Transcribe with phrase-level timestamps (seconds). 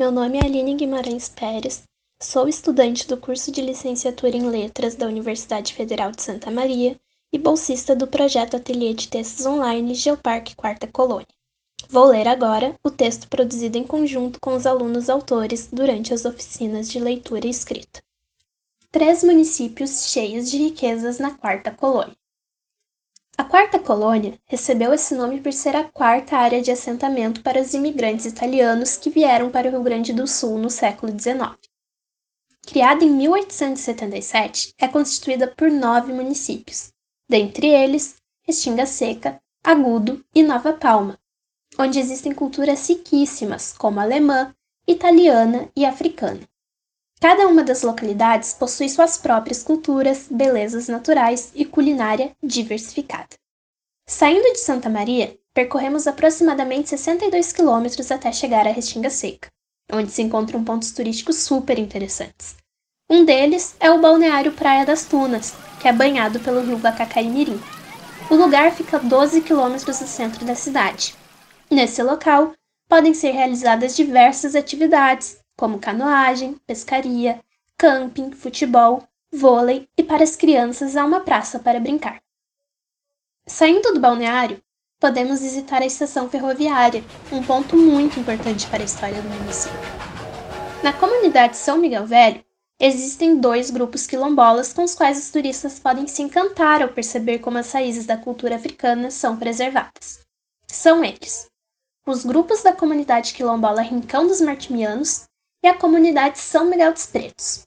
[0.00, 1.82] meu nome é Aline Guimarães Pérez,
[2.22, 6.98] sou estudante do curso de licenciatura em Letras da Universidade Federal de Santa Maria
[7.30, 11.28] e bolsista do projeto Ateliê de Textos Online Geoparque Quarta Colônia.
[11.86, 16.88] Vou ler agora o texto produzido em conjunto com os alunos autores durante as oficinas
[16.88, 18.00] de leitura e escrita.
[18.90, 22.16] Três municípios cheios de riquezas na Quarta Colônia.
[23.38, 27.72] A Quarta Colônia recebeu esse nome por ser a quarta área de assentamento para os
[27.72, 31.56] imigrantes italianos que vieram para o Rio Grande do Sul no século XIX.
[32.66, 36.92] Criada em 1877, é constituída por nove municípios,
[37.28, 41.18] dentre eles Restinga Seca, Agudo e Nova Palma,
[41.78, 44.54] onde existem culturas riquíssimas, como alemã,
[44.86, 46.49] italiana e africana.
[47.22, 53.36] Cada uma das localidades possui suas próprias culturas, belezas naturais e culinária diversificada.
[54.08, 59.48] Saindo de Santa Maria, percorremos aproximadamente 62 quilômetros até chegar à Restinga Seca,
[59.92, 62.56] onde se encontram pontos turísticos super interessantes.
[63.08, 67.60] Um deles é o balneário Praia das Tunas, que é banhado pelo rio Bacacaimirim.
[68.30, 71.14] O lugar fica a 12 quilômetros do centro da cidade.
[71.70, 72.54] Nesse local,
[72.88, 77.38] podem ser realizadas diversas atividades, como canoagem, pescaria,
[77.76, 82.18] camping, futebol, vôlei e para as crianças há uma praça para brincar.
[83.46, 84.62] Saindo do balneário,
[84.98, 89.78] podemos visitar a estação ferroviária, um ponto muito importante para a história do município.
[90.82, 92.42] Na comunidade São Miguel Velho,
[92.80, 97.58] existem dois grupos quilombolas com os quais os turistas podem se encantar ao perceber como
[97.58, 100.20] as raízes da cultura africana são preservadas.
[100.66, 101.50] São eles:
[102.06, 105.28] os grupos da comunidade quilombola Rincão dos Martimianos
[105.62, 107.66] e a comunidade São Miguel dos Pretos.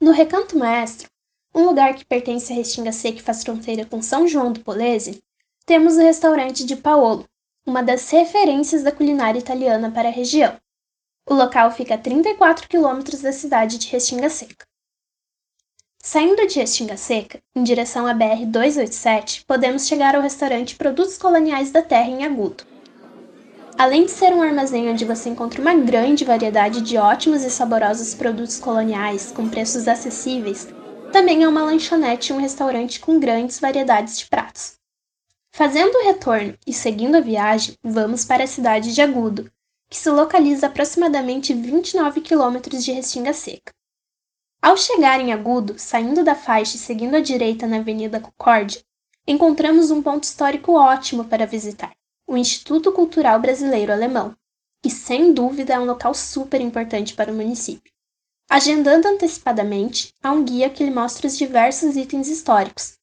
[0.00, 1.08] No Recanto Maestro,
[1.54, 5.20] um lugar que pertence à Restinga Seca e faz fronteira com São João do Polese,
[5.66, 7.28] temos o restaurante de Paolo,
[7.66, 10.56] uma das referências da culinária italiana para a região.
[11.28, 14.66] O local fica a 34 quilômetros da cidade de Restinga Seca.
[16.02, 21.82] Saindo de Restinga Seca, em direção à BR-287, podemos chegar ao restaurante Produtos Coloniais da
[21.82, 22.64] Terra em Agudo,
[23.78, 28.12] Além de ser um armazém onde você encontra uma grande variedade de ótimos e saborosos
[28.12, 30.66] produtos coloniais com preços acessíveis,
[31.12, 34.76] também é uma lanchonete e um restaurante com grandes variedades de pratos.
[35.52, 39.48] Fazendo o retorno e seguindo a viagem, vamos para a cidade de Agudo,
[39.88, 43.72] que se localiza a aproximadamente 29 quilômetros de Restinga Seca.
[44.60, 48.82] Ao chegar em Agudo, saindo da faixa e seguindo à direita na Avenida Concórdia,
[49.24, 51.92] encontramos um ponto histórico ótimo para visitar
[52.28, 54.36] o Instituto Cultural Brasileiro Alemão,
[54.82, 57.90] que sem dúvida é um local super importante para o município.
[58.50, 62.98] Agendando antecipadamente, há um guia que lhe mostra os diversos itens históricos.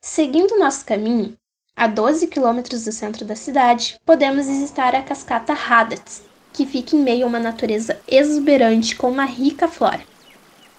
[0.00, 1.36] Seguindo nosso caminho,
[1.76, 7.00] a 12 quilômetros do centro da cidade, podemos visitar a cascata Hadatz, que fica em
[7.00, 10.02] meio a uma natureza exuberante com uma rica flora.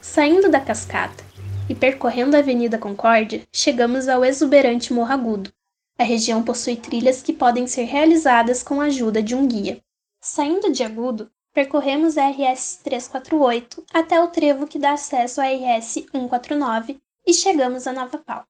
[0.02, 1.24] Saindo da cascata
[1.70, 5.54] e percorrendo a Avenida Concórdia, chegamos ao exuberante Morro Agudo,
[6.00, 9.84] a região possui trilhas que podem ser realizadas com a ajuda de um guia.
[10.22, 16.06] Saindo de Agudo, percorremos a RS 348 até o trevo que dá acesso à RS
[16.10, 18.46] 149 e chegamos a Nova Pau.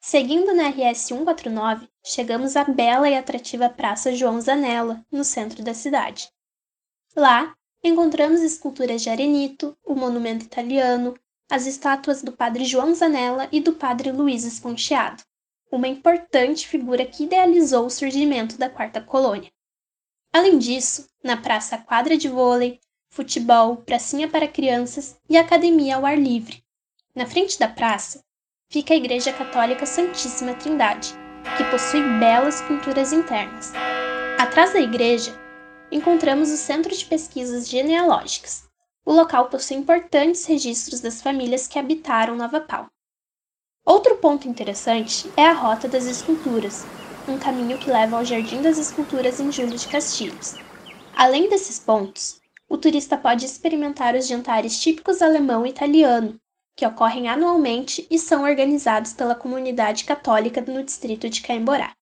[0.00, 5.74] Seguindo na RS 149, chegamos à bela e atrativa Praça João Zanella, no centro da
[5.74, 6.30] cidade.
[7.14, 11.14] Lá, encontramos esculturas de Arenito, o monumento italiano,
[11.50, 15.22] as estátuas do padre João Zanella e do padre Luiz Esponcheado
[15.72, 19.50] uma importante figura que idealizou o surgimento da quarta colônia.
[20.30, 22.78] Além disso, na praça quadra de vôlei,
[23.08, 26.62] futebol, pracinha para crianças e academia ao ar livre.
[27.14, 28.22] Na frente da praça
[28.68, 31.14] fica a Igreja Católica Santíssima Trindade,
[31.56, 33.72] que possui belas pinturas internas.
[34.38, 35.38] Atrás da igreja,
[35.90, 38.68] encontramos o Centro de Pesquisas Genealógicas.
[39.04, 42.88] O local possui importantes registros das famílias que habitaram Nova Pau.
[43.84, 46.84] Outro ponto interessante é a Rota das Esculturas,
[47.26, 50.54] um caminho que leva ao Jardim das Esculturas em Júlio de Castilhos.
[51.16, 56.38] Além desses pontos, o turista pode experimentar os jantares típicos alemão e italiano,
[56.76, 61.92] que ocorrem anualmente e são organizados pela comunidade católica no distrito de Caemborá.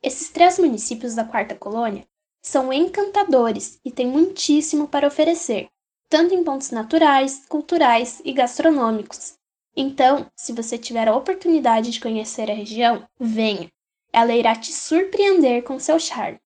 [0.00, 2.06] Esses três municípios da Quarta Colônia
[2.40, 5.66] são encantadores e têm muitíssimo para oferecer,
[6.08, 9.34] tanto em pontos naturais, culturais e gastronômicos,
[9.76, 13.70] então, se você tiver a oportunidade de conhecer a região, venha.
[14.12, 16.38] Ela irá te surpreender com seu charme.